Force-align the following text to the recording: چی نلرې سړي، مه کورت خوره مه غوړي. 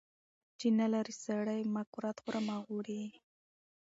چی 0.57 0.67
نلرې 0.79 1.13
سړي، 1.25 1.61
مه 1.73 1.83
کورت 1.93 2.17
خوره 2.23 2.41
مه 2.47 2.55
غوړي. 2.65 3.03